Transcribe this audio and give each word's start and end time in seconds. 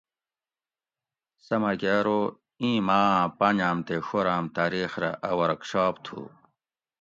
سہۤ 1.45 1.57
مکہۤ 1.61 1.91
ارو 1.99 2.19
اِیں 2.61 2.77
ماۤ 2.87 3.07
آۤں 3.17 3.23
پانجاۤم 3.37 3.77
تے 3.87 3.95
ڛوراۤم 4.05 4.43
تاۤریخ 4.55 4.91
رہ 5.01 5.11
اۤ 5.27 5.35
ورکشاپ 5.39 5.93
تھُو 6.05 6.19